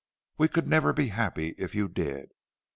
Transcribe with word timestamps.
We 0.39 0.47
could 0.47 0.67
never 0.67 0.93
be 0.93 1.09
happy 1.09 1.49
if 1.59 1.75
you 1.75 1.87
did. 1.87 2.31